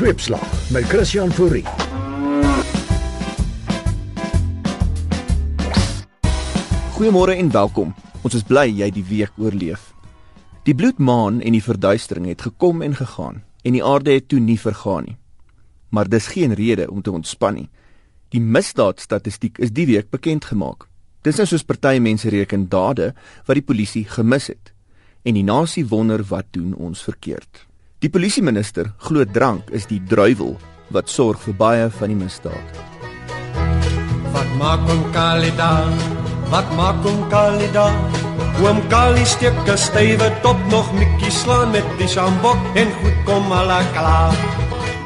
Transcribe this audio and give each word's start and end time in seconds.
Sweepslag 0.00 0.70
met 0.72 0.84
Christian 0.84 1.32
Fourie. 1.32 1.64
Goeiemôre 6.96 7.36
en 7.36 7.50
welkom. 7.50 7.92
Ons 8.24 8.38
is 8.38 8.46
bly 8.48 8.64
jy 8.70 8.88
die 8.96 9.04
week 9.04 9.36
oorleef. 9.36 9.90
Die 10.64 10.72
bloedmaan 10.72 11.42
en 11.44 11.52
die 11.52 11.60
verduistering 11.60 12.30
het 12.32 12.48
gekom 12.48 12.80
en 12.80 12.96
gegaan 12.96 13.42
en 13.60 13.76
die 13.76 13.84
aarde 13.84 14.16
het 14.16 14.30
toe 14.32 14.40
nie 14.40 14.56
vergaan 14.56 15.04
nie. 15.04 15.16
Maar 15.92 16.08
dis 16.08 16.32
geen 16.32 16.56
rede 16.56 16.88
om 16.88 17.04
te 17.04 17.12
ontspan 17.12 17.60
nie. 17.60 17.68
Die 18.32 18.40
misdaadstatistiek 18.40 19.60
is 19.60 19.76
die 19.76 19.84
week 19.92 20.08
bekend 20.08 20.48
gemaak. 20.48 20.88
Dis 21.28 21.36
nou 21.36 21.44
soos 21.44 21.68
party 21.68 21.98
mense 22.00 22.32
reken 22.32 22.70
dade 22.72 23.12
wat 23.44 23.60
die 23.60 23.68
polisie 23.68 24.08
gemis 24.08 24.48
het. 24.48 24.72
En 25.28 25.36
die 25.36 25.44
nasie 25.44 25.84
wonder 25.84 26.24
wat 26.24 26.54
doen 26.56 26.72
ons 26.72 27.04
verkeerd. 27.04 27.68
Die 28.00 28.08
polisieminister 28.08 28.86
glo 29.04 29.26
drank 29.28 29.66
is 29.76 29.84
die 29.84 29.98
druiwel 30.08 30.54
wat 30.96 31.10
sorg 31.12 31.42
vir 31.44 31.54
baie 31.58 31.88
van 31.92 32.08
die 32.08 32.16
misdaad. 32.16 32.78
Wat 34.32 34.54
maak 34.56 34.86
hom 34.88 35.02
Kalida? 35.12 35.66
Wat 36.48 36.70
maak 36.78 37.02
hom 37.04 37.18
Kalida? 37.28 37.82
Oom 38.64 38.80
Kali 38.88 39.26
steek 39.28 39.52
'n 39.68 39.76
stywe 39.76 40.30
top 40.40 40.56
nog 40.70 40.88
mikkie 40.96 41.30
slaan 41.30 41.74
met 41.76 41.84
die 41.98 42.08
sjambok 42.08 42.56
en 42.74 42.88
goed 43.02 43.18
kom 43.26 43.52
ala 43.52 43.82
klaar. 43.92 44.32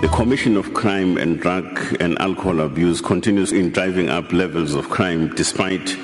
The 0.01 0.09
Commission 0.09 0.57
of 0.57 0.71
Crime 0.73 1.19
and 1.19 1.43
Drug 1.43 1.99
and 1.99 2.17
Alcohol 2.21 2.61
Abuse 2.61 3.03
continues 3.03 3.51
in 3.51 3.73
driving 3.73 4.09
up 4.09 4.31
levels 4.31 4.75
of 4.75 4.89
crime 4.89 5.35
despite 5.35 5.97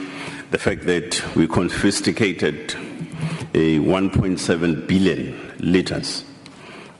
the 0.50 0.58
fact 0.58 0.86
that 0.86 1.22
we 1.36 1.46
confiscated 1.46 2.74
a 3.54 3.78
1.7 3.78 4.86
billion 4.88 5.34
liters 5.60 6.24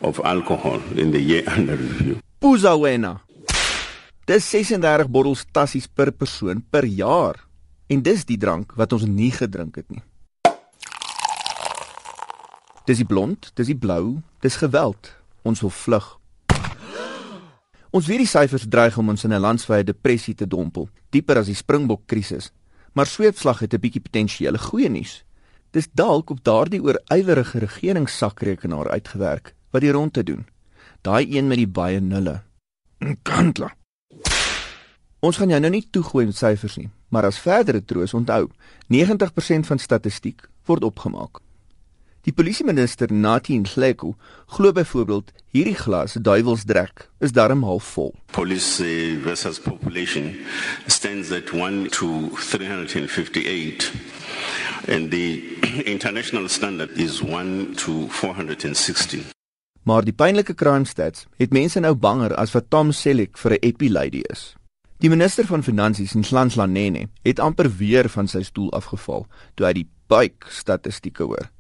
of 0.01 0.21
alcohol 0.21 0.81
in 0.97 1.11
the 1.11 1.23
year 1.23 1.45
under 1.57 1.77
review. 1.77 2.19
Puzawena. 2.39 3.21
Dis 4.25 4.51
36 4.51 5.09
bottels 5.11 5.45
tassies 5.53 5.89
per 5.89 6.12
persoon 6.12 6.62
per 6.70 6.84
jaar. 6.84 7.37
En 7.91 8.03
dis 8.03 8.25
die 8.25 8.39
drank 8.39 8.73
wat 8.79 8.92
ons 8.92 9.05
nie 9.05 9.33
gedrink 9.34 9.81
het 9.81 9.89
nie. 9.91 10.03
Dis 12.87 13.03
die 13.03 13.07
blond, 13.07 13.51
dis 13.59 13.67
die 13.67 13.79
blou, 13.79 14.20
dis 14.42 14.57
geweld. 14.62 15.12
Ons 15.42 15.61
wil 15.65 15.75
vlug. 15.75 16.07
Ons 17.91 18.07
weet 18.07 18.23
die 18.23 18.31
syfers 18.31 18.69
dreig 18.70 18.97
om 18.98 19.09
ons 19.11 19.25
in 19.25 19.33
'n 19.35 19.42
landswye 19.42 19.85
depressie 19.85 20.35
te 20.35 20.47
dompel, 20.47 20.89
dieper 21.11 21.39
as 21.39 21.47
die 21.47 21.59
Springbok 21.59 22.07
krisis. 22.07 22.53
Maar 22.95 23.07
sweepslag 23.07 23.59
het 23.61 23.75
'n 23.75 23.81
bietjie 23.81 24.01
potensiële 24.01 24.59
goeie 24.59 24.89
nuus. 24.89 25.25
Dis 25.70 25.89
dalk 25.92 26.31
op 26.31 26.45
daardie 26.45 26.83
oorywerige 26.83 27.59
regeringssakrekenaar 27.59 28.91
uitgewerk 28.91 29.55
wat 29.71 29.85
die 29.85 29.93
rondte 29.93 30.23
doen. 30.23 30.47
Daai 31.03 31.27
een 31.37 31.47
met 31.49 31.61
die 31.61 31.69
baie 31.69 32.01
nulle. 32.01 32.41
Kantla. 33.23 33.73
Ons 35.21 35.37
gaan 35.37 35.53
jou 35.53 35.61
nou 35.61 35.73
nie 35.73 35.85
toegooi 35.93 36.25
met 36.31 36.37
syfers 36.37 36.79
nie, 36.81 36.89
maar 37.09 37.27
as 37.29 37.41
verdere 37.41 37.85
troos 37.85 38.15
onthou, 38.17 38.48
90% 38.89 39.69
van 39.69 39.79
statistiek 39.79 40.47
word 40.69 40.85
opgemaak. 40.85 41.43
Die 42.29 42.33
polisieminister 42.37 43.09
Nathi 43.13 43.57
Nhleko 43.57 44.11
glo 44.53 44.73
byvoorbeeld 44.77 45.31
hierdie 45.57 45.77
glas 45.77 46.19
duiwelsdrek 46.21 47.07
is 47.25 47.33
darm 47.33 47.65
half 47.65 47.95
vol. 47.95 48.13
Police 48.37 48.85
uh, 48.85 49.17
versus 49.25 49.61
population 49.61 50.37
stands 50.87 51.33
at 51.33 51.53
1 51.53 51.89
to 51.97 52.29
358 52.37 53.93
and 54.89 55.11
the 55.11 55.41
international 55.97 56.48
standard 56.48 56.91
is 56.98 57.23
1 57.23 57.77
to 57.77 58.09
460. 58.09 59.39
Maar 59.91 60.05
die 60.06 60.14
pynlike 60.14 60.55
crime 60.55 60.86
stats 60.86 61.24
het 61.41 61.55
mense 61.56 61.80
nou 61.83 61.96
banger 61.98 62.36
as 62.38 62.52
wat 62.55 62.69
Tom 62.70 62.92
Selleck 62.94 63.38
vir 63.42 63.52
'n 63.52 63.62
epilady 63.69 64.22
is. 64.30 64.55
Die 64.98 65.10
minister 65.10 65.46
van 65.46 65.62
finansies, 65.62 66.14
Nhlanhla 66.14 66.66
Nene, 66.66 67.08
het 67.22 67.41
amper 67.41 67.70
weer 67.77 68.08
van 68.08 68.28
sy 68.28 68.42
stoel 68.42 68.70
afgeval 68.73 69.27
toe 69.55 69.67
hy 69.67 69.73
die 69.73 69.89
buik 70.06 70.46
statistieke 70.48 71.24
hoor. 71.24 71.50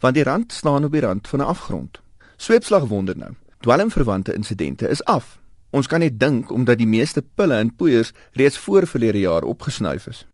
Want 0.00 0.14
die 0.14 0.24
rand 0.24 0.52
staan 0.52 0.84
op 0.84 0.92
die 0.92 1.00
rand 1.00 1.28
van 1.28 1.40
'n 1.40 1.46
afgrond. 1.46 2.00
Sweepslag 2.36 2.84
wonder 2.88 3.16
nou. 3.16 3.32
Dwelmverwante 3.60 4.34
insidente 4.34 4.88
is 4.88 5.04
af. 5.04 5.40
Ons 5.70 5.86
kan 5.86 6.00
net 6.00 6.20
dink 6.20 6.50
omdat 6.50 6.78
die 6.78 6.86
meeste 6.86 7.22
pille 7.22 7.54
en 7.54 7.74
poeiers 7.76 8.12
reeds 8.32 8.58
voor 8.58 8.86
verlede 8.86 9.20
jaar 9.20 9.42
opgesnuif 9.42 10.06
is. 10.06 10.26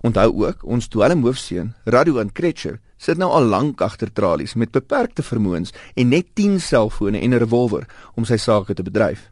Onthou 0.00 0.46
ook, 0.46 0.64
ons 0.64 0.88
dwelmhoofseun, 0.88 1.74
Radwan 1.84 2.32
Kretcher, 2.32 2.80
sit 3.02 3.18
nou 3.18 3.30
al 3.34 3.48
lank 3.50 3.80
agter 3.82 4.12
tralies 4.14 4.54
met 4.54 4.70
beperkte 4.70 5.24
vermoëns 5.26 5.74
en 5.98 6.12
net 6.14 6.34
10 6.38 6.60
selfone 6.60 7.18
en 7.18 7.34
'n 7.34 7.42
revolver 7.42 7.86
om 8.14 8.24
sy 8.24 8.36
sake 8.36 8.74
te 8.74 8.82
bedryf. 8.82 9.30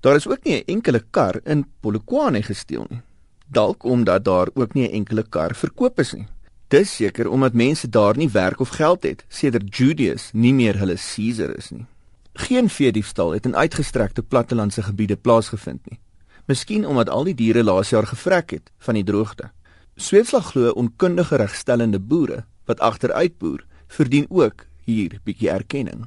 Daar 0.00 0.16
is 0.16 0.28
ook 0.28 0.44
nie 0.44 0.58
'n 0.58 0.66
enkele 0.66 1.04
kar 1.10 1.40
in 1.44 1.66
Polokwane 1.80 2.42
gesteel 2.42 2.86
nie. 2.90 3.02
Dalk 3.46 3.84
omdat 3.84 4.24
daar 4.24 4.48
ook 4.54 4.74
nie 4.74 4.88
'n 4.88 4.92
enkele 4.92 5.22
kar 5.22 5.54
verkoop 5.54 5.98
is 5.98 6.12
nie. 6.12 6.26
Dis 6.68 6.96
seker 6.96 7.28
omdat 7.28 7.52
mense 7.52 7.88
daar 7.88 8.16
nie 8.16 8.30
werk 8.30 8.60
of 8.60 8.68
geld 8.68 9.02
het 9.02 9.24
sedert 9.28 9.76
Julius 9.76 10.30
nie 10.32 10.52
meer 10.54 10.78
hulle 10.78 10.96
Caesar 10.96 11.56
is 11.56 11.70
nie. 11.70 11.86
Geen 12.32 12.68
veediefstal 12.68 13.30
het 13.30 13.46
in 13.46 13.56
uitgestrekte 13.56 14.22
plattelandse 14.22 14.82
gebiede 14.82 15.16
plaasgevind 15.16 15.80
nie. 15.90 15.98
Miskien 16.46 16.86
omdat 16.86 17.08
al 17.08 17.24
die 17.24 17.34
diere 17.34 17.64
laas 17.64 17.90
jaar 17.90 18.06
gevrek 18.06 18.50
het 18.50 18.70
van 18.78 18.94
die 18.94 19.04
droogte. 19.04 19.50
Sweetslag 19.96 20.46
glo 20.50 20.70
onkundige 20.70 21.36
regstellende 21.36 21.98
boere 21.98 22.44
wat 22.68 22.80
agteruitboer 22.84 23.64
verdien 23.88 24.26
ook 24.28 24.66
hier 24.84 25.18
bietjie 25.24 25.50
erkenning. 25.50 26.06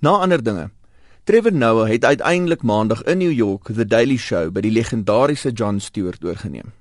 Na 0.00 0.10
ander 0.22 0.42
dinge. 0.42 0.70
Trevor 1.24 1.52
Noah 1.52 1.88
het 1.90 2.04
uiteindelik 2.04 2.62
maandag 2.62 3.02
in 3.02 3.18
New 3.18 3.32
York 3.32 3.68
The 3.74 3.86
Daily 3.86 4.16
Show 4.16 4.48
by 4.50 4.62
die 4.64 4.72
legendariese 4.72 5.52
Jon 5.52 5.80
Stewart 5.80 6.24
oorgeneem. 6.24 6.72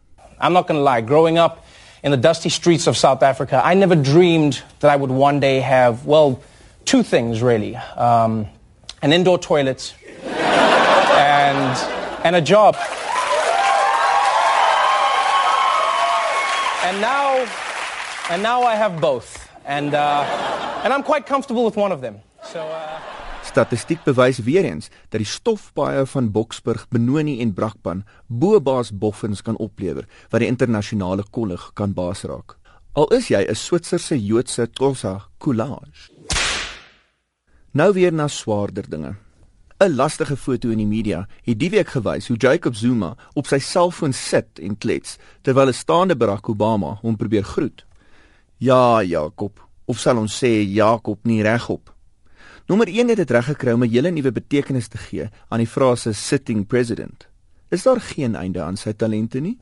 I'm 0.42 0.54
not 0.54 0.68
going 0.68 0.80
to 0.80 0.84
lie, 0.84 1.02
growing 1.02 1.38
up 1.38 1.66
in 2.02 2.12
the 2.12 2.18
dusty 2.18 2.50
streets 2.50 2.88
of 2.88 2.96
South 2.96 3.24
Africa, 3.24 3.62
I 3.64 3.74
never 3.74 3.96
dreamed 3.96 4.64
that 4.80 4.90
I 4.90 4.96
would 4.96 5.12
one 5.12 5.40
day 5.40 5.60
have, 5.60 6.06
well, 6.06 6.40
two 6.86 7.04
things 7.04 7.42
really 7.42 7.76
um, 7.76 8.48
an 9.02 9.12
indoor 9.12 9.38
toilet 9.38 9.94
and, 10.24 11.78
and 12.24 12.36
a 12.36 12.42
job. 12.42 12.76
And 16.90 17.02
now, 17.02 17.46
and 18.32 18.42
now 18.42 18.64
I 18.64 18.74
have 18.74 19.00
both. 19.00 19.48
And, 19.64 19.94
uh, 19.94 20.82
and 20.84 20.92
I'm 20.92 21.04
quite 21.04 21.28
comfortable 21.28 21.64
with 21.64 21.76
one 21.76 21.92
of 21.92 22.02
them. 22.02 22.16
So, 22.42 22.60
uh, 22.60 22.98
Statistiek 23.44 24.02
bewys 24.04 24.40
weer 24.40 24.66
eens 24.66 24.90
dat 25.10 25.22
die 25.22 25.30
stofpaaie 25.30 26.08
van 26.10 26.32
Boksburg, 26.32 26.88
Benoni 26.90 27.40
en 27.42 27.54
Brakpan 27.54 28.02
bobaas 28.26 28.90
boffins 28.90 29.42
kan 29.46 29.58
oplewer 29.58 30.10
wat 30.30 30.42
die 30.42 30.50
internasionale 30.50 31.24
kollig 31.30 31.70
kan 31.78 31.94
baas 31.94 32.26
raak. 32.26 32.58
Al 32.98 33.14
is 33.14 33.30
jy 33.30 33.46
'n 33.46 33.56
Switserse 33.56 34.18
Joodse 34.18 34.66
Xhosa 34.74 35.30
collage. 35.38 36.10
Nou 37.72 37.94
weer 37.94 38.14
na 38.14 38.28
swaarder 38.28 38.90
dinge. 38.90 39.16
'n 39.82 39.96
Lastige 39.96 40.36
foto 40.36 40.70
in 40.70 40.78
die 40.78 40.88
media 40.88 41.22
het 41.44 41.60
die 41.60 41.70
week 41.72 41.94
gewys 41.96 42.28
hoe 42.28 42.36
Jacob 42.38 42.76
Zuma 42.76 43.14
op 43.34 43.48
sy 43.48 43.62
selfoon 43.64 44.12
sit 44.14 44.60
en 44.60 44.76
klets 44.78 45.16
terwyl 45.42 45.72
'n 45.72 45.74
staande 45.74 46.16
Barack 46.16 46.50
Obama 46.50 46.98
hom 47.02 47.16
probeer 47.16 47.44
groet. 47.44 47.86
Ja, 48.58 49.02
Jacob, 49.04 49.68
of 49.86 50.00
sal 50.00 50.18
ons 50.18 50.44
sê 50.44 50.68
Jacob 50.68 51.20
nie 51.24 51.42
regop? 51.42 51.94
Nommer 52.68 52.88
1 52.88 53.08
het 53.08 53.18
dit 53.18 53.32
reg 53.32 53.46
gekry 53.46 53.72
om 53.72 53.84
'n 53.84 53.90
hele 53.90 54.12
nuwe 54.12 54.32
betekenis 54.32 54.88
te 54.88 54.98
gee 54.98 55.30
aan 55.48 55.60
die 55.60 55.68
frase 55.68 56.14
sitting 56.14 56.68
president. 56.68 57.28
Is 57.70 57.84
daar 57.84 58.02
geen 58.02 58.36
einde 58.36 58.62
aan 58.62 58.78
sy 58.78 58.94
talente 58.94 59.40
nie? 59.40 59.58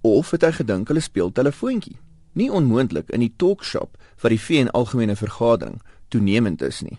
Of 0.00 0.30
het 0.30 0.42
hy 0.42 0.52
gedink 0.52 0.88
hulle 0.88 1.00
speel 1.00 1.32
telefoontjie? 1.32 1.96
Nie 2.32 2.50
onmoontlik 2.50 3.10
in 3.10 3.20
die 3.20 3.34
talkshop 3.36 3.96
wat 4.20 4.30
die 4.30 4.40
VN 4.40 4.68
algemene 4.68 5.16
vergadering 5.16 5.82
toenemend 6.08 6.62
is 6.62 6.80
nie. 6.80 6.98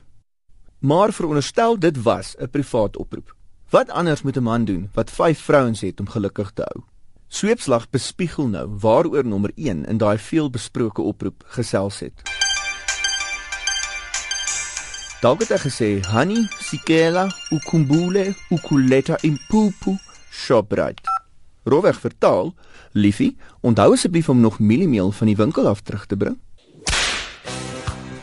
Maar 0.86 1.14
veronderstel 1.14 1.80
dit 1.80 2.02
was 2.02 2.36
'n 2.38 2.50
privaat 2.50 2.98
oproep. 2.98 3.36
Wat 3.70 3.90
anders 3.90 4.22
moet 4.22 4.38
'n 4.38 4.44
man 4.44 4.66
doen 4.66 4.90
wat 4.94 5.12
5 5.12 5.40
vrouens 5.40 5.82
het 5.82 6.00
om 6.00 6.10
gelukkig 6.10 6.52
te 6.52 6.62
hou? 6.62 6.84
Sweepslag 7.28 7.90
bespiegel 7.90 8.48
nou 8.48 8.70
waaroor 8.80 9.26
nommer 9.26 9.52
1 9.56 9.86
in 9.86 9.98
daai 9.98 10.18
veelbesproke 10.18 11.02
oproep 11.02 11.44
gesels 11.46 12.00
het. 12.00 12.22
Dalk 15.22 15.40
het 15.40 15.50
hy 15.50 15.58
gesê 15.70 16.06
Hani 16.06 16.48
Sikela 16.60 17.36
ukumbule 17.50 18.36
ukuleta 18.50 19.18
impupu 19.22 19.98
shoprite. 20.32 21.24
Roweg 21.64 22.00
vertaal, 22.00 22.54
liefie, 22.92 23.38
onthou 23.60 23.92
asseblief 23.92 24.30
om 24.30 24.40
nog 24.40 24.60
mieliemeel 24.60 25.12
van 25.12 25.28
die 25.28 25.36
winkel 25.36 25.68
af 25.68 25.82
terug 25.82 26.06
te 26.06 26.18
bring. 26.18 26.44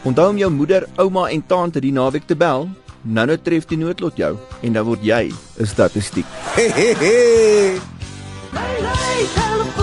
Onthou 0.03 0.31
om 0.31 0.39
jou 0.39 0.51
moeder, 0.51 0.87
ouma 0.99 1.29
en 1.31 1.43
tante 1.47 1.81
die 1.81 1.93
naweek 1.95 2.27
te 2.27 2.35
bel. 2.35 2.69
Nou 3.03 3.27
nou 3.27 3.37
tref 3.39 3.67
die 3.71 3.79
noodlot 3.79 4.19
jou 4.19 4.35
en 4.63 4.73
dan 4.73 4.87
word 4.87 5.03
jy 5.03 5.31
'n 5.59 5.67
statistiek. 5.67 6.27
Hey, 6.55 6.71
hey, 6.71 6.95
hey. 6.95 7.79
Hey, 8.53 8.83
hey, 8.83 9.27
help 9.35 9.82